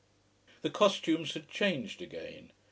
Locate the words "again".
2.01-2.53